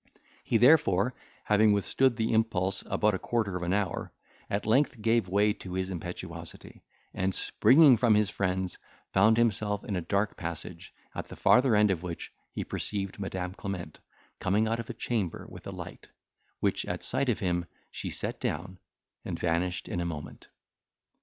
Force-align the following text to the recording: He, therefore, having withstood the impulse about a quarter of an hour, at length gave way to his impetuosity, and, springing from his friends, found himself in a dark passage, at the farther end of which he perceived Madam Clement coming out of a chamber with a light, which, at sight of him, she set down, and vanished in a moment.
He, 0.43 0.57
therefore, 0.57 1.13
having 1.43 1.73
withstood 1.73 2.15
the 2.15 2.33
impulse 2.33 2.83
about 2.87 3.13
a 3.13 3.19
quarter 3.19 3.55
of 3.55 3.61
an 3.61 3.71
hour, 3.71 4.11
at 4.49 4.65
length 4.65 4.99
gave 4.99 5.29
way 5.29 5.53
to 5.53 5.73
his 5.75 5.91
impetuosity, 5.91 6.83
and, 7.13 7.35
springing 7.35 7.97
from 7.97 8.15
his 8.15 8.31
friends, 8.31 8.79
found 9.13 9.37
himself 9.37 9.83
in 9.83 9.95
a 9.95 10.01
dark 10.01 10.35
passage, 10.35 10.91
at 11.13 11.27
the 11.27 11.35
farther 11.35 11.75
end 11.75 11.91
of 11.91 12.01
which 12.01 12.33
he 12.51 12.63
perceived 12.63 13.19
Madam 13.19 13.53
Clement 13.53 13.99
coming 14.39 14.67
out 14.67 14.79
of 14.79 14.89
a 14.89 14.93
chamber 14.95 15.45
with 15.51 15.67
a 15.67 15.71
light, 15.71 16.07
which, 16.61 16.83
at 16.87 17.03
sight 17.03 17.29
of 17.29 17.37
him, 17.37 17.67
she 17.91 18.09
set 18.09 18.39
down, 18.39 18.79
and 19.23 19.37
vanished 19.37 19.87
in 19.87 20.01
a 20.01 20.03
moment. 20.05 20.47